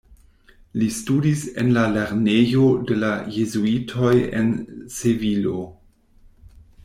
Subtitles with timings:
[0.83, 4.49] Li studis en la lernejo de la Jezuitoj en
[4.97, 5.61] Sevilo.